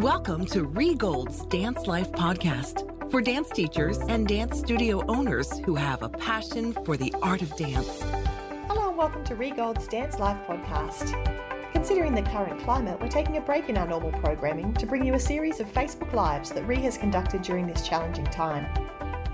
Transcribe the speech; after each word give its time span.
Welcome 0.00 0.46
to 0.46 0.64
Rhee 0.64 0.94
Gold's 0.94 1.44
Dance 1.44 1.86
Life 1.86 2.10
podcast 2.12 3.10
for 3.10 3.20
dance 3.20 3.50
teachers 3.50 3.98
and 3.98 4.26
dance 4.26 4.58
studio 4.58 5.04
owners 5.08 5.58
who 5.66 5.74
have 5.74 6.02
a 6.02 6.08
passion 6.08 6.72
for 6.86 6.96
the 6.96 7.14
art 7.20 7.42
of 7.42 7.54
dance. 7.54 8.00
Hello 8.66 8.88
and 8.88 8.96
welcome 8.96 9.22
to 9.24 9.34
Rhee 9.34 9.50
Gold's 9.50 9.86
Dance 9.86 10.18
Life 10.18 10.38
podcast. 10.46 11.12
Considering 11.74 12.14
the 12.14 12.22
current 12.22 12.62
climate, 12.62 12.98
we're 12.98 13.08
taking 13.08 13.36
a 13.36 13.42
break 13.42 13.68
in 13.68 13.76
our 13.76 13.86
normal 13.86 14.10
programming 14.12 14.72
to 14.72 14.86
bring 14.86 15.04
you 15.04 15.12
a 15.12 15.20
series 15.20 15.60
of 15.60 15.70
Facebook 15.70 16.14
Lives 16.14 16.50
that 16.52 16.66
Rhee 16.66 16.76
has 16.76 16.96
conducted 16.96 17.42
during 17.42 17.66
this 17.66 17.86
challenging 17.86 18.24
time. 18.24 18.66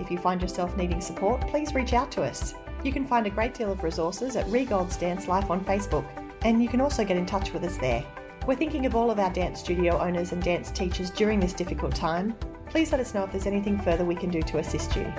If 0.01 0.11
you 0.11 0.19
find 0.19 0.43
yourself 0.43 0.77
needing 0.77 1.01
support, 1.01 1.47
please 1.47 1.77
reach 1.77 1.93
out 1.93 2.11
to 2.11 2.25
us. 2.25 2.57
You 2.83 2.93
can 2.93 3.07
find 3.07 3.29
a 3.29 3.31
great 3.31 3.55
deal 3.55 3.71
of 3.71 3.85
resources 3.85 4.35
at 4.35 4.49
Rhee 4.49 4.65
Gold's 4.65 4.97
Dance 4.97 5.29
Life 5.29 5.49
on 5.49 5.65
Facebook, 5.65 6.07
and 6.43 6.61
you 6.61 6.69
can 6.69 6.81
also 6.81 7.05
get 7.05 7.17
in 7.17 7.25
touch 7.25 7.53
with 7.53 7.63
us 7.63 7.77
there. 7.77 8.05
We're 8.47 8.55
thinking 8.55 8.87
of 8.87 8.95
all 8.95 9.11
of 9.11 9.19
our 9.19 9.33
dance 9.33 9.59
studio 9.59 9.99
owners 9.99 10.31
and 10.31 10.41
dance 10.41 10.71
teachers 10.71 11.11
during 11.11 11.41
this 11.41 11.53
difficult 11.53 11.97
time. 11.97 12.37
Please 12.71 12.93
let 12.93 13.01
us 13.01 13.13
know 13.13 13.25
if 13.25 13.33
there's 13.33 13.49
anything 13.49 13.77
further 13.77 14.05
we 14.05 14.15
can 14.15 14.31
do 14.31 14.41
to 14.41 14.59
assist 14.59 14.95
you. 14.95 15.13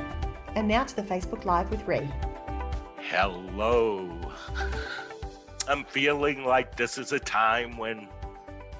And 0.55 0.65
now 0.65 0.85
to 0.85 0.95
the 0.95 1.01
Facebook 1.01 1.43
Live 1.43 1.69
with 1.69 1.85
Rhee. 1.85 2.09
Hello. 2.95 4.09
I'm 5.67 5.83
feeling 5.83 6.45
like 6.45 6.77
this 6.77 6.97
is 6.97 7.11
a 7.11 7.19
time 7.19 7.77
when 7.77 8.07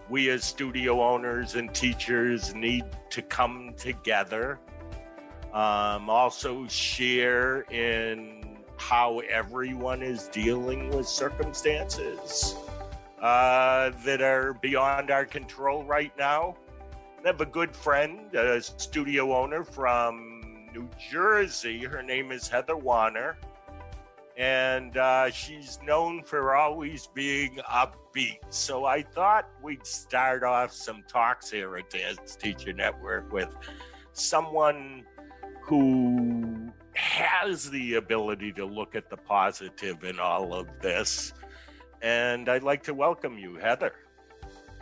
we 0.09 0.29
as 0.29 0.45
studio 0.45 1.03
owners 1.03 1.55
and 1.55 1.75
teachers 1.75 2.55
need 2.55 2.85
to 3.09 3.21
come 3.21 3.73
together. 3.75 4.59
Um, 5.51 6.09
also, 6.09 6.65
share 6.67 7.63
in 7.63 8.59
how 8.77 9.20
everyone 9.29 10.01
is 10.01 10.29
dealing 10.29 10.89
with 10.89 11.05
circumstances 11.05 12.55
uh, 13.21 13.91
that 14.05 14.21
are 14.21 14.54
beyond 14.62 15.12
our 15.12 15.26
control 15.26 15.84
right 15.84 16.12
now. 16.18 16.55
I 17.23 17.27
have 17.27 17.41
a 17.41 17.46
good 17.46 17.76
friend, 17.76 18.34
a 18.35 18.62
studio 18.62 19.35
owner 19.35 19.63
from 19.63 20.70
New 20.73 20.87
Jersey. 21.12 21.79
Her 21.84 22.04
name 22.04 22.32
is 22.32 22.48
Heather 22.48 22.77
Warner. 22.77 23.38
And 24.38 24.95
uh, 24.98 25.32
she's 25.32 25.79
known 25.84 26.21
for 26.21 26.55
always 26.55 27.07
being 27.07 27.60
upbeat. 27.70 28.38
So 28.49 28.85
I 28.85 29.01
thought 29.01 29.49
we'd 29.63 29.85
start 29.85 30.43
off 30.43 30.71
some 30.71 31.04
talks 31.07 31.49
here 31.49 31.76
at 31.76 31.90
Dance 31.90 32.35
Teacher 32.35 32.71
Network 32.71 33.34
with 33.34 33.49
someone 34.13 35.05
who 35.62 36.71
has 36.93 37.70
the 37.71 37.95
ability 37.95 38.51
to 38.54 38.65
look 38.65 38.95
at 38.95 39.10
the 39.10 39.18
positive 39.18 40.04
in 40.04 40.20
all 40.20 40.54
of 40.54 40.68
this 40.82 41.34
and 42.01 42.49
I'd 42.49 42.63
like 42.63 42.84
to 42.84 42.93
welcome 42.93 43.37
you, 43.37 43.55
Heather. 43.55 43.93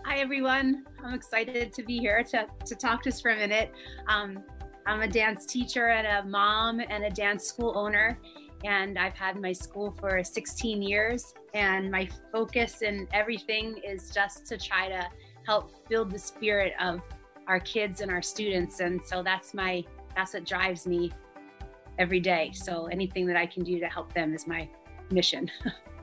Hi, 0.06 0.18
everyone. 0.18 0.86
I'm 1.04 1.14
excited 1.14 1.74
to 1.74 1.84
be 1.84 1.98
here 1.98 2.24
to, 2.24 2.46
to 2.66 2.76
talk 2.76 3.04
just 3.04 3.22
for 3.22 3.32
a 3.32 3.36
minute. 3.36 3.74
Um, 4.08 4.44
I'm 4.86 5.02
a 5.02 5.08
dance 5.08 5.46
teacher 5.46 5.88
and 5.88 6.06
a 6.06 6.30
mom 6.30 6.80
and 6.80 7.06
a 7.06 7.10
dance 7.10 7.44
school 7.44 7.74
owner. 7.76 8.20
And 8.64 9.00
I've 9.00 9.16
had 9.16 9.42
my 9.42 9.52
school 9.52 9.92
for 10.00 10.24
16 10.24 10.82
years. 10.82 11.34
And 11.54 11.90
my 11.90 12.08
focus 12.32 12.82
and 12.84 13.08
everything 13.14 13.80
is 13.84 14.12
just 14.12 14.46
to 14.48 14.58
try 14.58 14.90
to 14.90 15.08
help 15.46 15.88
build 15.90 16.12
the 16.12 16.20
spirit 16.20 16.74
of 16.80 17.02
our 17.48 17.60
kids 17.60 18.02
and 18.02 18.12
our 18.12 18.22
students. 18.22 18.80
And 18.80 19.02
so 19.04 19.24
that's 19.24 19.54
my, 19.54 19.84
that's 20.16 20.34
what 20.34 20.46
drives 20.46 20.86
me 20.86 21.12
every 21.98 22.20
day. 22.20 22.52
So 22.54 22.86
anything 22.88 23.26
that 23.28 23.38
I 23.38 23.46
can 23.46 23.64
do 23.64 23.80
to 23.80 23.88
help 23.88 24.14
them 24.14 24.34
is 24.34 24.46
my 24.46 24.70
mission. 25.10 25.50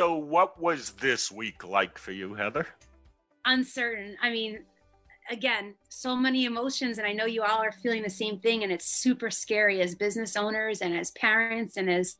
So, 0.00 0.14
what 0.14 0.58
was 0.58 0.92
this 0.92 1.30
week 1.30 1.62
like 1.62 1.98
for 1.98 2.12
you, 2.12 2.32
Heather? 2.32 2.66
Uncertain. 3.44 4.16
I 4.22 4.30
mean, 4.30 4.60
again, 5.28 5.74
so 5.90 6.16
many 6.16 6.46
emotions, 6.46 6.96
and 6.96 7.06
I 7.06 7.12
know 7.12 7.26
you 7.26 7.42
all 7.42 7.58
are 7.58 7.70
feeling 7.70 8.02
the 8.02 8.08
same 8.08 8.40
thing, 8.40 8.62
and 8.62 8.72
it's 8.72 8.86
super 8.86 9.30
scary 9.30 9.82
as 9.82 9.94
business 9.94 10.36
owners 10.36 10.80
and 10.80 10.96
as 10.96 11.10
parents 11.10 11.76
and 11.76 11.90
as 11.90 12.16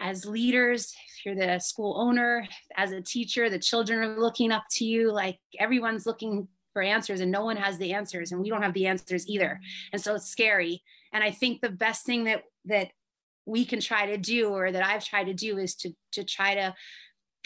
as 0.00 0.26
leaders 0.26 0.96
if 1.16 1.24
you're 1.24 1.36
the 1.36 1.60
school 1.60 1.94
owner 1.96 2.46
as 2.76 2.90
a 2.90 3.00
teacher 3.00 3.48
the 3.48 3.58
children 3.58 4.00
are 4.00 4.20
looking 4.20 4.52
up 4.52 4.64
to 4.70 4.84
you 4.84 5.10
like 5.10 5.38
everyone's 5.58 6.04
looking 6.04 6.46
for 6.74 6.82
answers 6.82 7.20
and 7.20 7.32
no 7.32 7.42
one 7.42 7.56
has 7.56 7.78
the 7.78 7.94
answers 7.94 8.30
and 8.30 8.40
we 8.42 8.50
don't 8.50 8.60
have 8.60 8.74
the 8.74 8.86
answers 8.86 9.26
either 9.26 9.58
and 9.94 10.02
so 10.02 10.14
it's 10.14 10.26
scary 10.26 10.82
and 11.14 11.24
i 11.24 11.30
think 11.30 11.62
the 11.62 11.70
best 11.70 12.04
thing 12.04 12.24
that 12.24 12.42
that 12.66 12.88
we 13.46 13.64
can 13.64 13.80
try 13.80 14.06
to 14.06 14.18
do 14.18 14.48
or 14.48 14.70
that 14.70 14.84
I've 14.84 15.04
tried 15.04 15.24
to 15.24 15.34
do 15.34 15.56
is 15.56 15.74
to 15.76 15.92
to 16.12 16.24
try 16.24 16.54
to 16.56 16.74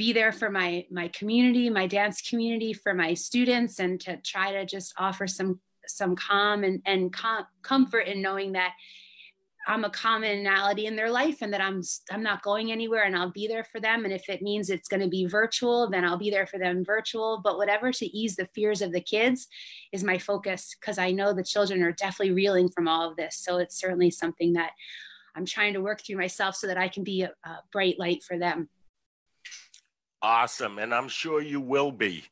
be 0.00 0.14
there 0.14 0.32
for 0.32 0.48
my 0.48 0.86
my 0.90 1.08
community, 1.08 1.68
my 1.68 1.86
dance 1.86 2.22
community, 2.22 2.72
for 2.72 2.94
my 2.94 3.12
students, 3.12 3.80
and 3.80 4.00
to 4.00 4.16
try 4.24 4.50
to 4.50 4.64
just 4.64 4.94
offer 4.96 5.26
some 5.26 5.60
some 5.86 6.16
calm 6.16 6.64
and 6.64 6.80
and 6.86 7.12
com- 7.12 7.44
comfort 7.60 8.06
in 8.06 8.22
knowing 8.22 8.52
that 8.52 8.72
I'm 9.68 9.84
a 9.84 9.90
commonality 9.90 10.86
in 10.86 10.96
their 10.96 11.10
life 11.10 11.42
and 11.42 11.52
that 11.52 11.60
I'm 11.60 11.82
I'm 12.10 12.22
not 12.22 12.42
going 12.42 12.72
anywhere 12.72 13.02
and 13.02 13.14
I'll 13.14 13.30
be 13.30 13.46
there 13.46 13.62
for 13.62 13.78
them. 13.78 14.06
And 14.06 14.14
if 14.14 14.30
it 14.30 14.40
means 14.40 14.70
it's 14.70 14.88
going 14.88 15.02
to 15.02 15.16
be 15.18 15.26
virtual 15.26 15.90
then 15.90 16.06
I'll 16.06 16.16
be 16.16 16.30
there 16.30 16.46
for 16.46 16.58
them 16.58 16.82
virtual. 16.82 17.42
But 17.44 17.58
whatever 17.58 17.92
to 17.92 18.06
ease 18.06 18.36
the 18.36 18.48
fears 18.54 18.80
of 18.80 18.92
the 18.92 19.02
kids 19.02 19.48
is 19.92 20.02
my 20.02 20.16
focus 20.16 20.74
because 20.80 20.96
I 20.96 21.10
know 21.10 21.34
the 21.34 21.44
children 21.44 21.82
are 21.82 21.92
definitely 21.92 22.32
reeling 22.32 22.70
from 22.70 22.88
all 22.88 23.10
of 23.10 23.16
this. 23.18 23.36
So 23.36 23.58
it's 23.58 23.78
certainly 23.78 24.10
something 24.10 24.54
that 24.54 24.70
I'm 25.36 25.44
trying 25.44 25.74
to 25.74 25.82
work 25.82 26.00
through 26.00 26.16
myself 26.16 26.56
so 26.56 26.68
that 26.68 26.78
I 26.78 26.88
can 26.88 27.04
be 27.04 27.20
a, 27.20 27.32
a 27.44 27.58
bright 27.70 27.98
light 27.98 28.22
for 28.22 28.38
them. 28.38 28.70
Awesome. 30.22 30.78
And 30.78 30.94
I'm 30.94 31.08
sure 31.08 31.40
you 31.40 31.60
will 31.60 31.92
be. 31.92 32.24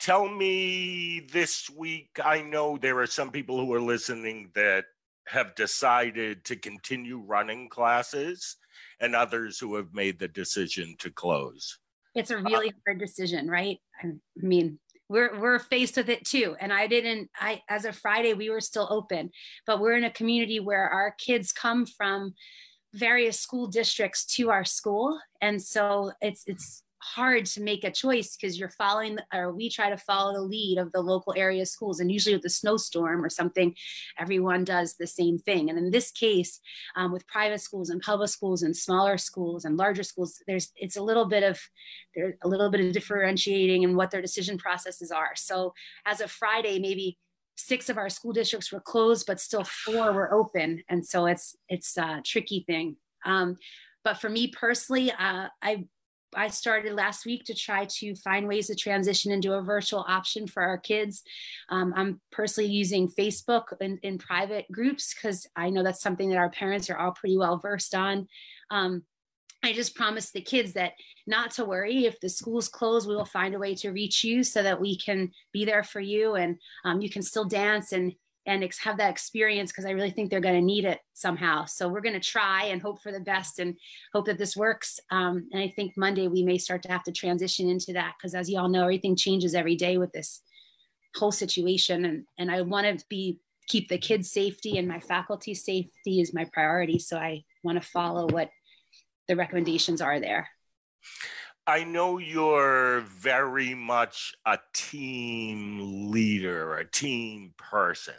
Tell 0.00 0.28
me 0.28 1.20
this 1.32 1.70
week, 1.70 2.18
I 2.24 2.42
know 2.42 2.76
there 2.76 2.98
are 2.98 3.06
some 3.06 3.30
people 3.30 3.58
who 3.64 3.72
are 3.72 3.80
listening 3.80 4.50
that 4.54 4.86
have 5.28 5.54
decided 5.54 6.44
to 6.44 6.56
continue 6.56 7.18
running 7.18 7.68
classes 7.68 8.56
and 8.98 9.14
others 9.14 9.60
who 9.60 9.76
have 9.76 9.94
made 9.94 10.18
the 10.18 10.26
decision 10.26 10.96
to 10.98 11.10
close. 11.10 11.78
It's 12.14 12.32
a 12.32 12.38
really 12.38 12.70
uh, 12.70 12.72
hard 12.84 12.98
decision, 12.98 13.48
right? 13.48 13.78
I 14.02 14.08
mean, 14.36 14.80
we're 15.08 15.38
we're 15.38 15.58
faced 15.58 15.96
with 15.96 16.08
it 16.08 16.24
too 16.24 16.56
and 16.58 16.72
i 16.72 16.86
didn't 16.86 17.28
i 17.38 17.60
as 17.68 17.84
of 17.84 17.94
friday 17.94 18.32
we 18.32 18.48
were 18.48 18.60
still 18.60 18.86
open 18.90 19.30
but 19.66 19.78
we're 19.78 19.96
in 19.96 20.04
a 20.04 20.10
community 20.10 20.58
where 20.58 20.88
our 20.88 21.14
kids 21.18 21.52
come 21.52 21.84
from 21.84 22.32
various 22.94 23.38
school 23.38 23.66
districts 23.66 24.24
to 24.24 24.50
our 24.50 24.64
school 24.64 25.18
and 25.42 25.60
so 25.60 26.12
it's 26.22 26.44
it's 26.46 26.81
hard 27.02 27.44
to 27.44 27.60
make 27.60 27.82
a 27.82 27.90
choice 27.90 28.36
because 28.36 28.58
you're 28.58 28.68
following 28.68 29.18
or 29.34 29.52
we 29.52 29.68
try 29.68 29.90
to 29.90 29.96
follow 29.96 30.32
the 30.32 30.40
lead 30.40 30.78
of 30.78 30.92
the 30.92 31.00
local 31.00 31.34
area 31.36 31.66
schools 31.66 31.98
and 31.98 32.12
usually 32.12 32.36
with 32.36 32.44
a 32.44 32.50
snowstorm 32.50 33.24
or 33.24 33.28
something 33.28 33.74
everyone 34.18 34.62
does 34.62 34.94
the 34.94 35.06
same 35.06 35.36
thing. 35.36 35.68
And 35.68 35.78
in 35.78 35.90
this 35.90 36.12
case 36.12 36.60
um, 36.94 37.12
with 37.12 37.26
private 37.26 37.60
schools 37.60 37.90
and 37.90 38.00
public 38.00 38.30
schools 38.30 38.62
and 38.62 38.76
smaller 38.76 39.18
schools 39.18 39.64
and 39.64 39.76
larger 39.76 40.04
schools 40.04 40.40
there's 40.46 40.70
it's 40.76 40.96
a 40.96 41.02
little 41.02 41.26
bit 41.26 41.42
of 41.42 41.60
there's 42.14 42.34
a 42.42 42.48
little 42.48 42.70
bit 42.70 42.80
of 42.80 42.92
differentiating 42.92 43.82
in 43.82 43.96
what 43.96 44.12
their 44.12 44.22
decision 44.22 44.56
processes 44.56 45.10
are. 45.10 45.32
So 45.34 45.74
as 46.06 46.20
of 46.20 46.30
friday 46.30 46.78
maybe 46.78 47.18
six 47.56 47.88
of 47.88 47.98
our 47.98 48.08
school 48.08 48.32
districts 48.32 48.70
were 48.70 48.80
closed 48.80 49.26
but 49.26 49.40
still 49.40 49.64
four 49.64 50.12
were 50.12 50.32
open. 50.32 50.84
And 50.88 51.04
so 51.04 51.26
it's 51.26 51.56
it's 51.68 51.96
a 51.96 52.22
tricky 52.24 52.64
thing. 52.64 52.96
Um, 53.24 53.56
but 54.04 54.20
for 54.20 54.28
me 54.28 54.48
personally 54.48 55.10
uh, 55.10 55.48
i 55.60 55.84
I 56.34 56.48
started 56.48 56.94
last 56.94 57.26
week 57.26 57.44
to 57.44 57.54
try 57.54 57.86
to 57.86 58.14
find 58.16 58.48
ways 58.48 58.68
to 58.68 58.74
transition 58.74 59.32
into 59.32 59.54
a 59.54 59.62
virtual 59.62 60.04
option 60.08 60.46
for 60.46 60.62
our 60.62 60.78
kids. 60.78 61.22
Um, 61.68 61.92
I'm 61.96 62.20
personally 62.30 62.70
using 62.70 63.08
Facebook 63.08 63.64
in, 63.80 63.98
in 64.02 64.18
private 64.18 64.70
groups 64.70 65.14
because 65.14 65.46
I 65.56 65.70
know 65.70 65.82
that's 65.82 66.02
something 66.02 66.30
that 66.30 66.38
our 66.38 66.50
parents 66.50 66.90
are 66.90 66.96
all 66.96 67.12
pretty 67.12 67.36
well 67.36 67.58
versed 67.58 67.94
on. 67.94 68.28
Um, 68.70 69.02
I 69.64 69.72
just 69.72 69.94
promised 69.94 70.32
the 70.32 70.40
kids 70.40 70.72
that 70.72 70.92
not 71.26 71.52
to 71.52 71.64
worry. 71.64 72.04
If 72.04 72.18
the 72.18 72.28
school's 72.28 72.68
closed, 72.68 73.08
we 73.08 73.14
will 73.14 73.24
find 73.24 73.54
a 73.54 73.58
way 73.58 73.76
to 73.76 73.92
reach 73.92 74.24
you 74.24 74.42
so 74.42 74.62
that 74.62 74.80
we 74.80 74.96
can 74.96 75.30
be 75.52 75.64
there 75.64 75.84
for 75.84 76.00
you 76.00 76.34
and 76.34 76.58
um, 76.84 77.00
you 77.00 77.08
can 77.08 77.22
still 77.22 77.44
dance 77.44 77.92
and 77.92 78.12
and 78.46 78.64
ex- 78.64 78.78
have 78.78 78.98
that 78.98 79.10
experience 79.10 79.70
because 79.70 79.84
I 79.84 79.90
really 79.90 80.10
think 80.10 80.30
they're 80.30 80.40
going 80.40 80.56
to 80.56 80.60
need 80.60 80.84
it 80.84 81.00
somehow. 81.14 81.64
So 81.66 81.88
we're 81.88 82.00
going 82.00 82.20
to 82.20 82.20
try 82.20 82.64
and 82.64 82.82
hope 82.82 83.02
for 83.02 83.12
the 83.12 83.20
best 83.20 83.58
and 83.58 83.76
hope 84.12 84.26
that 84.26 84.38
this 84.38 84.56
works. 84.56 84.98
Um, 85.10 85.48
and 85.52 85.62
I 85.62 85.72
think 85.74 85.96
Monday 85.96 86.28
we 86.28 86.42
may 86.42 86.58
start 86.58 86.82
to 86.82 86.90
have 86.90 87.04
to 87.04 87.12
transition 87.12 87.68
into 87.68 87.92
that 87.92 88.14
because, 88.18 88.34
as 88.34 88.50
you 88.50 88.58
all 88.58 88.68
know, 88.68 88.82
everything 88.82 89.16
changes 89.16 89.54
every 89.54 89.76
day 89.76 89.98
with 89.98 90.12
this 90.12 90.42
whole 91.16 91.32
situation. 91.32 92.04
And 92.04 92.24
and 92.38 92.50
I 92.50 92.62
want 92.62 92.98
to 92.98 93.04
be 93.08 93.38
keep 93.68 93.88
the 93.88 93.98
kids' 93.98 94.30
safety 94.30 94.78
and 94.78 94.88
my 94.88 95.00
faculty 95.00 95.54
safety 95.54 96.20
is 96.20 96.34
my 96.34 96.44
priority. 96.52 96.98
So 96.98 97.16
I 97.16 97.44
want 97.62 97.80
to 97.80 97.88
follow 97.88 98.26
what 98.26 98.50
the 99.28 99.36
recommendations 99.36 100.00
are 100.00 100.18
there. 100.18 100.48
I 101.64 101.84
know 101.84 102.18
you're 102.18 103.02
very 103.02 103.72
much 103.72 104.34
a 104.44 104.58
team 104.74 106.10
leader, 106.10 106.74
a 106.74 106.84
team 106.84 107.54
person 107.56 108.14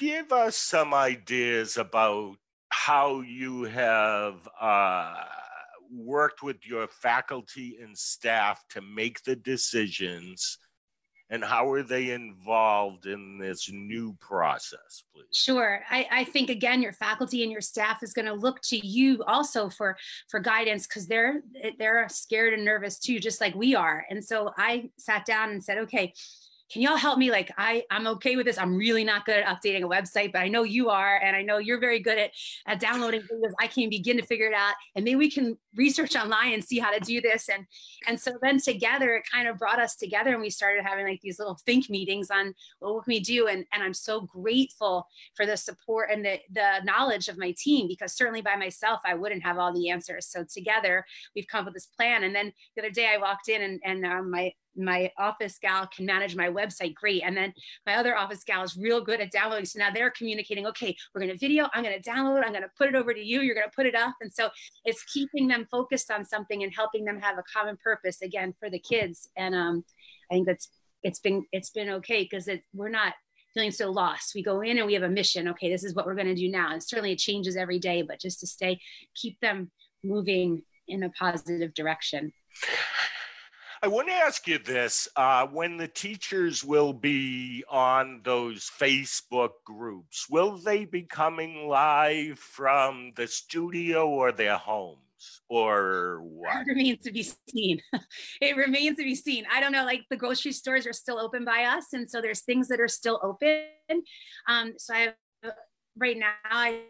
give 0.00 0.32
us 0.32 0.56
some 0.56 0.94
ideas 0.94 1.76
about 1.76 2.34
how 2.70 3.20
you 3.20 3.64
have 3.64 4.48
uh, 4.58 5.14
worked 5.92 6.42
with 6.42 6.66
your 6.66 6.88
faculty 6.88 7.78
and 7.82 7.96
staff 7.96 8.64
to 8.70 8.80
make 8.80 9.22
the 9.24 9.36
decisions 9.36 10.58
and 11.32 11.44
how 11.44 11.70
are 11.70 11.84
they 11.84 12.10
involved 12.10 13.06
in 13.06 13.38
this 13.38 13.70
new 13.70 14.16
process 14.20 15.04
please? 15.14 15.26
Sure. 15.32 15.80
I, 15.88 16.06
I 16.10 16.24
think 16.24 16.48
again 16.48 16.82
your 16.82 16.92
faculty 16.92 17.42
and 17.42 17.52
your 17.52 17.60
staff 17.60 18.02
is 18.02 18.12
going 18.12 18.26
to 18.26 18.34
look 18.34 18.60
to 18.62 18.84
you 18.84 19.22
also 19.26 19.68
for 19.68 19.96
for 20.28 20.40
guidance 20.40 20.86
because 20.86 21.06
they're 21.06 21.42
they're 21.78 22.08
scared 22.08 22.54
and 22.54 22.64
nervous 22.64 22.98
too 22.98 23.20
just 23.20 23.40
like 23.40 23.54
we 23.54 23.74
are. 23.74 24.04
And 24.10 24.24
so 24.24 24.52
i 24.56 24.90
sat 24.98 25.24
down 25.26 25.50
and 25.50 25.62
said 25.62 25.78
okay 25.78 26.12
can 26.70 26.82
y'all 26.82 26.96
help 26.96 27.18
me? 27.18 27.30
Like, 27.30 27.50
I, 27.58 27.82
I'm 27.90 28.06
okay 28.06 28.36
with 28.36 28.46
this. 28.46 28.56
I'm 28.56 28.76
really 28.76 29.02
not 29.02 29.26
good 29.26 29.36
at 29.36 29.46
updating 29.46 29.82
a 29.82 29.88
website, 29.88 30.32
but 30.32 30.42
I 30.42 30.48
know 30.48 30.62
you 30.62 30.88
are, 30.88 31.16
and 31.16 31.34
I 31.34 31.42
know 31.42 31.58
you're 31.58 31.80
very 31.80 31.98
good 31.98 32.16
at, 32.16 32.30
at 32.66 32.78
downloading 32.78 33.22
videos. 33.22 33.52
I 33.60 33.66
can 33.66 33.90
begin 33.90 34.16
to 34.18 34.24
figure 34.24 34.46
it 34.46 34.54
out. 34.54 34.74
And 34.94 35.04
maybe 35.04 35.16
we 35.16 35.30
can 35.30 35.58
research 35.74 36.14
online 36.14 36.52
and 36.52 36.64
see 36.64 36.78
how 36.78 36.92
to 36.92 37.00
do 37.00 37.20
this. 37.20 37.48
And, 37.48 37.66
and 38.06 38.20
so 38.20 38.32
then 38.40 38.60
together, 38.60 39.14
it 39.14 39.24
kind 39.30 39.48
of 39.48 39.58
brought 39.58 39.80
us 39.80 39.96
together 39.96 40.32
and 40.32 40.40
we 40.40 40.50
started 40.50 40.84
having 40.84 41.06
like 41.06 41.20
these 41.22 41.38
little 41.38 41.58
think 41.66 41.90
meetings 41.90 42.30
on 42.30 42.54
well, 42.80 42.94
what 42.94 43.04
can 43.04 43.12
we 43.12 43.20
do? 43.20 43.48
And, 43.48 43.64
and 43.72 43.82
I'm 43.82 43.94
so 43.94 44.22
grateful 44.22 45.06
for 45.34 45.46
the 45.46 45.56
support 45.56 46.10
and 46.10 46.24
the, 46.24 46.38
the 46.52 46.80
knowledge 46.84 47.28
of 47.28 47.38
my 47.38 47.54
team, 47.58 47.88
because 47.88 48.14
certainly 48.14 48.42
by 48.42 48.56
myself, 48.56 49.00
I 49.04 49.14
wouldn't 49.14 49.42
have 49.42 49.58
all 49.58 49.72
the 49.72 49.90
answers. 49.90 50.26
So 50.26 50.44
together 50.44 51.04
we've 51.34 51.46
come 51.46 51.60
up 51.60 51.66
with 51.66 51.74
this 51.74 51.86
plan. 51.86 52.24
And 52.24 52.34
then 52.34 52.52
the 52.76 52.82
other 52.82 52.90
day 52.90 53.08
I 53.12 53.18
walked 53.18 53.48
in 53.48 53.62
and, 53.62 53.80
and 53.84 54.06
um, 54.06 54.30
my, 54.30 54.52
my 54.84 55.10
office 55.18 55.58
gal 55.60 55.86
can 55.94 56.06
manage 56.06 56.36
my 56.36 56.48
website 56.48 56.94
great. 56.94 57.22
And 57.22 57.36
then 57.36 57.52
my 57.86 57.96
other 57.96 58.16
office 58.16 58.44
gal 58.44 58.62
is 58.62 58.76
real 58.76 59.00
good 59.00 59.20
at 59.20 59.30
downloading. 59.30 59.66
So 59.66 59.78
now 59.78 59.90
they're 59.90 60.10
communicating 60.10 60.66
okay 60.66 60.96
we're 61.14 61.20
going 61.20 61.32
to 61.32 61.38
video 61.38 61.68
i'm 61.74 61.82
going 61.82 62.00
to 62.00 62.10
download 62.10 62.44
i'm 62.44 62.52
going 62.52 62.62
to 62.62 62.70
put 62.76 62.88
it 62.88 62.94
over 62.94 63.12
to 63.12 63.20
you 63.20 63.40
you're 63.40 63.54
going 63.54 63.68
to 63.68 63.74
put 63.74 63.86
it 63.86 63.94
up. 63.94 64.14
And 64.20 64.32
so 64.32 64.48
it's 64.84 65.02
keeping 65.04 65.48
them 65.48 65.66
focused 65.70 66.10
on 66.10 66.24
something 66.24 66.62
and 66.62 66.72
helping 66.74 67.04
them 67.04 67.20
have 67.20 67.38
a 67.38 67.44
common 67.52 67.76
purpose 67.82 68.22
again 68.22 68.54
for 68.58 68.70
the 68.70 68.78
kids. 68.78 69.28
And 69.36 69.54
um, 69.54 69.84
i 70.30 70.34
think 70.34 70.46
that's 70.46 70.68
it's 71.02 71.20
been 71.20 71.44
it's 71.52 71.70
been 71.70 71.90
okay 71.90 72.22
because 72.22 72.48
it, 72.48 72.62
we're 72.74 72.90
not 72.90 73.14
feeling 73.54 73.72
so 73.72 73.90
lost. 73.90 74.32
We 74.34 74.44
go 74.44 74.60
in 74.60 74.78
and 74.78 74.86
we 74.86 74.94
have 74.94 75.02
a 75.02 75.08
mission 75.08 75.48
okay 75.48 75.70
this 75.70 75.84
is 75.84 75.94
what 75.94 76.06
we're 76.06 76.14
going 76.14 76.26
to 76.26 76.34
do 76.34 76.50
now. 76.50 76.72
And 76.72 76.82
certainly 76.82 77.12
it 77.12 77.18
changes 77.18 77.56
every 77.56 77.78
day 77.78 78.02
but 78.02 78.20
just 78.20 78.40
to 78.40 78.46
stay 78.46 78.80
keep 79.14 79.38
them 79.40 79.70
moving 80.02 80.62
in 80.88 81.02
a 81.02 81.10
positive 81.10 81.74
direction 81.74 82.32
I 83.82 83.88
want 83.88 84.08
to 84.08 84.14
ask 84.14 84.46
you 84.46 84.58
this: 84.58 85.08
uh, 85.16 85.46
when 85.46 85.78
the 85.78 85.88
teachers 85.88 86.62
will 86.62 86.92
be 86.92 87.64
on 87.70 88.20
those 88.24 88.70
Facebook 88.78 89.52
groups, 89.64 90.28
will 90.28 90.58
they 90.58 90.84
be 90.84 91.02
coming 91.02 91.66
live 91.66 92.38
from 92.38 93.12
the 93.16 93.26
studio 93.26 94.06
or 94.06 94.32
their 94.32 94.58
homes, 94.58 95.40
or 95.48 96.20
what? 96.22 96.56
It 96.56 96.66
remains 96.66 97.04
to 97.04 97.10
be 97.10 97.26
seen. 97.48 97.80
it 98.42 98.54
remains 98.54 98.98
to 98.98 99.04
be 99.04 99.14
seen. 99.14 99.46
I 99.50 99.60
don't 99.60 99.72
know. 99.72 99.86
Like 99.86 100.02
the 100.10 100.16
grocery 100.16 100.52
stores 100.52 100.86
are 100.86 100.92
still 100.92 101.18
open 101.18 101.46
by 101.46 101.64
us, 101.64 101.94
and 101.94 102.08
so 102.08 102.20
there's 102.20 102.40
things 102.40 102.68
that 102.68 102.80
are 102.80 102.88
still 102.88 103.18
open. 103.22 103.64
Um, 104.46 104.74
so 104.76 104.92
I 104.92 105.14
have 105.42 105.54
right 105.96 106.18
now. 106.18 106.32
I 106.44 106.82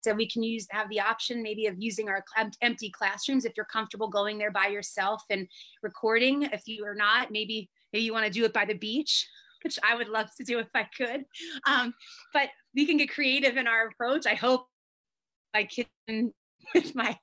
so 0.00 0.12
we 0.14 0.28
can 0.28 0.42
use 0.42 0.66
have 0.70 0.88
the 0.90 1.00
option 1.00 1.42
maybe 1.42 1.66
of 1.66 1.76
using 1.78 2.08
our 2.08 2.24
empty 2.62 2.90
classrooms 2.90 3.44
if 3.44 3.52
you're 3.56 3.66
comfortable 3.66 4.08
going 4.08 4.38
there 4.38 4.50
by 4.50 4.66
yourself 4.66 5.22
and 5.30 5.48
recording. 5.82 6.44
If 6.44 6.62
you 6.66 6.84
are 6.84 6.94
not, 6.94 7.30
maybe 7.30 7.68
maybe 7.92 8.04
you 8.04 8.12
want 8.12 8.26
to 8.26 8.32
do 8.32 8.44
it 8.44 8.52
by 8.52 8.64
the 8.64 8.74
beach, 8.74 9.26
which 9.62 9.78
I 9.82 9.94
would 9.94 10.08
love 10.08 10.28
to 10.36 10.44
do 10.44 10.58
if 10.58 10.68
I 10.74 10.86
could. 10.96 11.24
Um, 11.66 11.94
but 12.32 12.48
we 12.74 12.86
can 12.86 12.96
get 12.96 13.10
creative 13.10 13.56
in 13.56 13.66
our 13.66 13.88
approach. 13.88 14.26
I 14.26 14.34
hope 14.34 14.66
I 15.54 15.64
can 15.64 16.32
with 16.74 16.94
my 16.94 17.18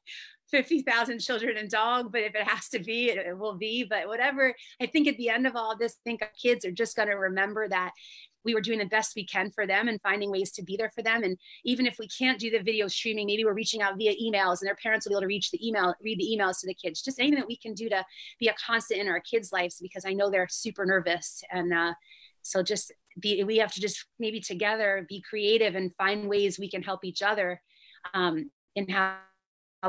50,000 0.52 1.20
children 1.20 1.58
and 1.58 1.70
dog, 1.70 2.12
but 2.12 2.22
if 2.22 2.36
it 2.36 2.48
has 2.48 2.70
to 2.70 2.80
be, 2.80 3.10
it, 3.10 3.18
it, 3.18 3.38
will 3.38 3.56
be. 3.56 3.84
But 3.84 4.08
whatever, 4.08 4.54
I 4.82 4.86
think 4.86 5.08
at 5.08 5.18
the 5.18 5.30
end 5.30 5.48
of 5.48 5.56
all 5.56 5.76
this, 5.78 5.94
I 5.94 6.02
think 6.04 6.22
our 6.22 6.32
kids 6.42 6.66
are 6.66 6.72
just 6.72 6.96
going 6.96 7.10
to 7.10 7.16
remember 7.16 7.68
that 7.68 7.92
we 8.46 8.54
were 8.54 8.62
doing 8.62 8.80
the 8.80 8.86
best 8.86 9.16
we 9.16 9.26
can 9.26 9.52
for 9.52 9.68
them 9.68 9.88
and 9.88 10.00
finding 10.02 10.32
ways 10.32 10.52
to 10.52 10.64
be 10.64 10.78
there 10.78 10.92
for 10.94 11.02
them. 11.02 11.24
And 11.24 11.38
even 11.66 11.86
if 11.86 11.98
we 12.00 12.08
can't 12.08 12.40
do 12.40 12.50
the 12.52 12.60
video 12.60 12.88
streaming, 12.88 13.26
maybe 13.26 13.44
we're 13.44 13.54
reaching 13.54 13.82
out 13.82 13.98
via 13.98 14.14
emails 14.14 14.62
and 14.62 14.68
their 14.68 14.76
parents 14.76 15.06
will 15.06 15.12
be 15.12 15.14
able 15.16 15.22
to 15.22 15.28
reach 15.28 15.52
the 15.52 15.68
email, 15.68 15.94
read 16.04 16.20
the 16.20 16.38
emails 16.38 16.60
to 16.62 16.68
the 16.68 16.76
kids. 16.76 17.02
Just 17.02 17.20
anything 17.20 17.40
that 17.40 17.48
we 17.48 17.58
can 17.58 17.74
do 17.74 17.90
to 17.90 18.06
be 18.40 18.48
a 18.48 18.54
constant 18.54 19.02
in 19.02 19.08
our 19.08 19.20
kids' 19.20 19.52
lives 19.52 19.80
because 19.82 20.06
I 20.06 20.14
know 20.14 20.30
they're 20.30 20.48
super 20.50 20.86
nervous. 20.86 21.44
And 21.52 21.74
uh, 21.74 21.94
so 22.44 22.62
just 22.62 22.94
be, 23.20 23.44
we 23.44 23.58
have 23.58 23.74
to 23.74 23.82
just 23.82 24.06
maybe 24.20 24.40
together 24.40 25.06
be 25.10 25.22
creative 25.28 25.76
and 25.76 25.96
find 25.96 26.30
ways 26.30 26.60
we 26.60 26.70
can 26.70 26.84
help 26.84 27.04
each 27.04 27.22
other 27.22 27.62
um, 28.14 28.52
in 28.76 28.88
how 28.88 29.18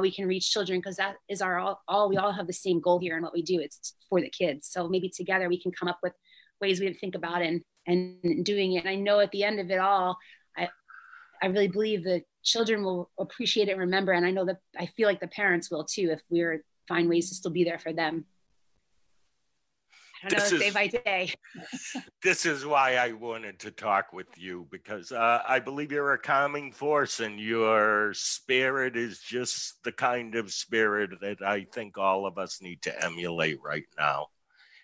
we 0.01 0.11
can 0.11 0.27
reach 0.27 0.51
children 0.51 0.79
because 0.79 0.97
that 0.97 1.17
is 1.29 1.41
our 1.41 1.59
all, 1.59 1.83
all 1.89 2.09
we 2.09 2.17
all 2.17 2.33
have 2.33 2.47
the 2.47 2.53
same 2.53 2.81
goal 2.81 2.99
here 2.99 3.15
and 3.15 3.25
what 3.25 3.33
we 3.33 3.43
do 3.43 3.59
it's 3.59 3.95
for 4.11 4.21
the 4.21 4.29
kids 4.29 4.69
so 4.71 4.89
maybe 4.89 5.09
together 5.09 5.49
we 5.49 5.61
can 5.61 5.73
come 5.73 5.89
up 5.89 5.99
with 6.03 6.13
ways 6.61 6.81
we 6.81 6.87
can 6.87 6.95
think 6.95 7.15
about 7.15 7.41
and 7.41 7.63
and 7.87 8.45
doing 8.45 8.73
it. 8.73 8.81
And 8.81 8.89
I 8.89 8.95
know 8.95 9.21
at 9.21 9.31
the 9.31 9.45
end 9.45 9.61
of 9.61 9.71
it 9.71 9.79
all, 9.79 10.19
I 10.57 10.69
I 11.43 11.47
really 11.47 11.69
believe 11.69 12.05
that 12.05 12.25
children 12.43 12.83
will 12.83 13.11
appreciate 13.19 13.69
it 13.69 13.73
and 13.73 13.81
remember. 13.81 14.13
And 14.13 14.25
I 14.25 14.31
know 14.31 14.45
that 14.47 14.59
I 14.79 14.87
feel 14.87 15.09
like 15.09 15.21
the 15.21 15.29
parents 15.29 15.71
will 15.71 15.85
too 15.85 16.11
if 16.13 16.21
we're 16.31 16.65
find 16.89 17.09
ways 17.09 17.29
to 17.29 17.35
still 17.35 17.51
be 17.51 17.65
there 17.65 17.79
for 17.79 17.93
them. 17.93 18.25
I 20.25 20.29
don't 20.29 20.41
this 20.41 20.51
know, 20.51 20.57
is, 20.57 20.63
day 20.63 20.71
by 20.71 20.87
day. 20.87 21.35
this 22.23 22.47
is 22.47 22.65
why 22.65 22.97
I 22.97 23.13
wanted 23.13 23.59
to 23.61 23.71
talk 23.71 24.13
with 24.13 24.27
you 24.37 24.67
because 24.71 25.13
uh, 25.13 25.43
I 25.47 25.59
believe 25.59 25.93
you're 25.93 26.15
a 26.15 26.19
calming 26.19 26.73
force 26.73 27.21
and 27.21 27.39
your 27.39 28.13
spirit 28.15 28.97
is 28.97 29.21
just 29.21 29.83
the 29.85 29.93
kind 29.93 30.35
of 30.35 30.53
spirit 30.53 31.11
that 31.21 31.43
I 31.43 31.67
think 31.73 31.99
all 31.99 32.27
of 32.27 32.39
us 32.39 32.63
need 32.63 32.83
to 32.83 33.05
emulate 33.05 33.59
right 33.63 33.87
now. 33.99 34.29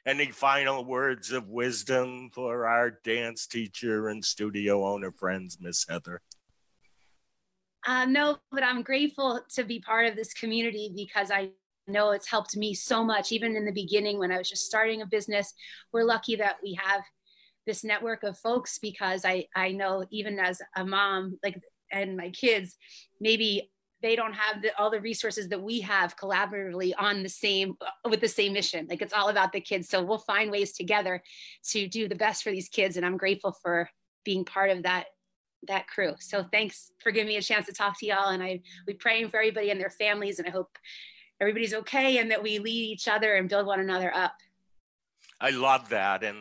Any 0.04 0.32
final 0.32 0.84
words 0.84 1.30
of 1.30 1.48
wisdom 1.48 2.30
for 2.32 2.66
our 2.66 2.90
dance 3.04 3.46
teacher 3.46 4.08
and 4.08 4.24
studio 4.24 4.84
owner 4.84 5.12
friends, 5.12 5.58
Miss 5.60 5.86
Heather? 5.88 6.20
Uh, 7.86 8.04
no, 8.06 8.38
but 8.50 8.64
I'm 8.64 8.82
grateful 8.82 9.40
to 9.54 9.64
be 9.64 9.80
part 9.80 10.06
of 10.06 10.16
this 10.16 10.32
community 10.34 10.92
because 10.94 11.30
I 11.30 11.50
know 11.86 12.10
it's 12.10 12.28
helped 12.28 12.56
me 12.56 12.74
so 12.74 13.04
much. 13.04 13.32
Even 13.32 13.56
in 13.56 13.64
the 13.64 13.72
beginning, 13.72 14.18
when 14.18 14.32
I 14.32 14.38
was 14.38 14.48
just 14.48 14.66
starting 14.66 15.02
a 15.02 15.06
business, 15.06 15.52
we're 15.92 16.04
lucky 16.04 16.36
that 16.36 16.56
we 16.62 16.78
have 16.82 17.02
this 17.66 17.84
network 17.84 18.24
of 18.24 18.38
folks 18.38 18.78
because 18.78 19.24
I 19.24 19.46
I 19.54 19.70
know 19.70 20.04
even 20.10 20.38
as 20.38 20.60
a 20.76 20.84
mom, 20.84 21.38
like 21.44 21.60
and 21.92 22.16
my 22.16 22.30
kids, 22.30 22.76
maybe 23.20 23.71
they 24.02 24.16
don't 24.16 24.34
have 24.34 24.62
the, 24.62 24.76
all 24.78 24.90
the 24.90 25.00
resources 25.00 25.48
that 25.48 25.62
we 25.62 25.80
have 25.80 26.16
collaboratively 26.16 26.92
on 26.98 27.22
the 27.22 27.28
same 27.28 27.76
uh, 27.80 28.08
with 28.10 28.20
the 28.20 28.28
same 28.28 28.52
mission. 28.52 28.86
Like 28.90 29.00
it's 29.00 29.12
all 29.12 29.28
about 29.28 29.52
the 29.52 29.60
kids. 29.60 29.88
So 29.88 30.02
we'll 30.02 30.18
find 30.18 30.50
ways 30.50 30.72
together 30.72 31.22
to 31.70 31.88
do 31.88 32.08
the 32.08 32.14
best 32.14 32.42
for 32.42 32.50
these 32.50 32.68
kids 32.68 32.96
and 32.96 33.06
i'm 33.06 33.16
grateful 33.16 33.52
for 33.52 33.88
being 34.24 34.44
part 34.44 34.70
of 34.70 34.82
that 34.82 35.06
that 35.68 35.86
crew. 35.86 36.14
So 36.18 36.44
thanks 36.50 36.90
for 36.98 37.12
giving 37.12 37.28
me 37.28 37.36
a 37.36 37.42
chance 37.42 37.66
to 37.66 37.72
talk 37.72 37.98
to 38.00 38.06
y'all 38.06 38.30
and 38.30 38.42
i 38.42 38.60
we 38.86 38.94
praying 38.94 39.30
for 39.30 39.38
everybody 39.38 39.70
and 39.70 39.80
their 39.80 39.90
families 39.90 40.38
and 40.38 40.48
i 40.48 40.50
hope 40.50 40.76
everybody's 41.40 41.74
okay 41.74 42.18
and 42.18 42.30
that 42.30 42.42
we 42.42 42.58
lead 42.58 42.90
each 42.90 43.08
other 43.08 43.36
and 43.36 43.48
build 43.48 43.66
one 43.66 43.80
another 43.80 44.14
up. 44.14 44.34
I 45.40 45.50
love 45.50 45.88
that 45.90 46.24
and 46.24 46.38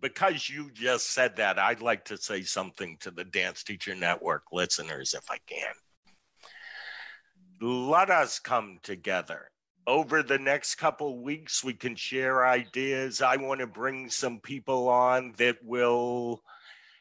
because 0.00 0.48
you 0.48 0.70
just 0.72 1.10
said 1.10 1.36
that 1.36 1.58
i'd 1.58 1.82
like 1.82 2.06
to 2.06 2.16
say 2.16 2.40
something 2.40 2.96
to 3.00 3.10
the 3.10 3.24
dance 3.24 3.62
teacher 3.62 3.94
network 3.94 4.44
listeners 4.50 5.12
if 5.12 5.30
i 5.30 5.36
can 5.46 5.74
let 7.64 8.10
us 8.10 8.38
come 8.38 8.78
together. 8.82 9.50
Over 9.86 10.22
the 10.22 10.38
next 10.38 10.74
couple 10.74 11.22
weeks, 11.22 11.64
we 11.64 11.72
can 11.72 11.96
share 11.96 12.46
ideas. 12.46 13.22
I 13.22 13.36
want 13.36 13.60
to 13.60 13.66
bring 13.66 14.10
some 14.10 14.38
people 14.38 14.90
on 14.90 15.32
that 15.38 15.56
will 15.62 16.42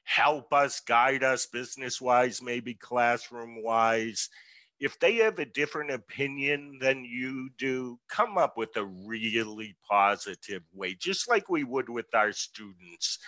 help 0.05 0.53
us, 0.53 0.79
guide 0.79 1.21
us 1.21 1.47
business 1.47 1.99
wise, 1.99 2.41
maybe 2.41 2.75
classroom 2.75 3.61
wise. 3.61 4.29
If 4.79 4.97
they 4.99 5.15
have 5.15 5.37
a 5.39 5.45
different 5.45 5.91
opinion 5.91 6.77
than 6.79 7.03
you 7.03 7.49
do, 7.57 7.99
come 8.07 8.37
up 8.37 8.55
with 8.55 8.77
a 8.77 8.85
really 8.85 9.75
positive 9.89 10.63
way, 10.73 10.95
just 10.95 11.29
like 11.29 11.49
we 11.49 11.65
would 11.65 11.89
with 11.89 12.13
our 12.13 12.31
students 12.31 13.19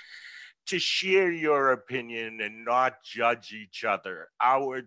to 0.67 0.79
share 0.79 1.31
your 1.31 1.73
opinion 1.73 2.39
and 2.39 2.63
not 2.63 3.03
judge 3.03 3.51
each 3.51 3.83
other. 3.83 4.29
Our 4.41 4.81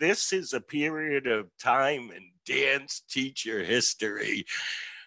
this 0.00 0.32
is 0.32 0.52
a 0.54 0.60
period 0.60 1.26
of 1.26 1.46
time 1.58 2.10
in 2.10 2.30
dance 2.46 3.02
teacher 3.08 3.62
history 3.62 4.44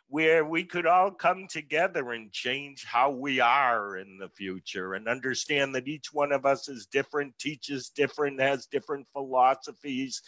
where 0.08 0.46
we 0.46 0.64
could 0.64 0.86
all 0.86 1.10
come 1.10 1.48
together 1.50 2.12
and 2.12 2.32
change 2.32 2.86
how 2.86 3.10
we 3.10 3.40
are 3.40 3.98
in 3.98 4.20
the 4.20 4.30
future 4.30 4.94
and 4.94 5.08
understand 5.08 5.74
that 5.74 5.88
each 5.88 6.14
one 6.14 6.32
of 6.32 6.46
us 6.46 6.70
is 6.70 6.86
different, 6.86 7.38
teaches 7.40 7.90
different, 7.90 8.40
has 8.40 8.68
different 8.68 9.08
philosophies, 9.12 10.22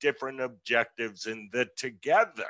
different 0.00 0.40
objectives, 0.40 1.26
and 1.26 1.50
that 1.52 1.76
together, 1.76 2.46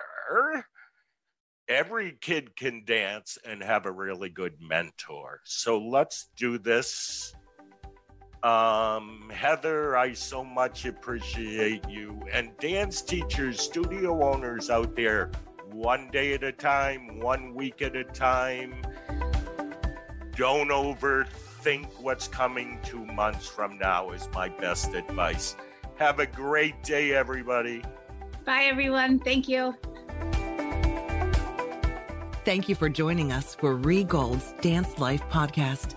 every 1.68 2.16
kid 2.20 2.54
can 2.54 2.84
dance 2.84 3.36
and 3.44 3.64
have 3.64 3.86
a 3.86 3.90
really 3.92 4.28
good 4.28 4.54
mentor. 4.60 5.40
So 5.44 5.78
let's 5.78 6.30
do 6.36 6.56
this 6.56 7.34
um, 8.42 9.30
Heather, 9.32 9.96
I 9.96 10.12
so 10.12 10.44
much 10.44 10.84
appreciate 10.84 11.88
you. 11.88 12.20
And 12.32 12.56
dance 12.58 13.02
teachers, 13.02 13.60
studio 13.60 14.22
owners 14.22 14.70
out 14.70 14.94
there, 14.94 15.30
one 15.72 16.08
day 16.10 16.34
at 16.34 16.44
a 16.44 16.52
time, 16.52 17.20
one 17.20 17.54
week 17.54 17.82
at 17.82 17.96
a 17.96 18.04
time. 18.04 18.82
don't 20.36 20.68
overthink 20.68 21.86
what's 22.00 22.28
coming 22.28 22.78
two 22.84 23.04
months 23.06 23.48
from 23.48 23.78
now, 23.78 24.10
is 24.10 24.28
my 24.32 24.48
best 24.48 24.94
advice. 24.94 25.56
Have 25.96 26.18
a 26.18 26.26
great 26.26 26.82
day, 26.82 27.14
everybody. 27.14 27.82
Bye, 28.44 28.64
everyone. 28.64 29.18
Thank 29.18 29.48
you. 29.48 29.74
Thank 32.44 32.68
you 32.68 32.76
for 32.76 32.88
joining 32.88 33.32
us 33.32 33.56
for 33.56 33.74
Rhee 33.74 34.04
Gold's 34.04 34.54
Dance 34.60 34.98
Life 34.98 35.22
podcast. 35.30 35.96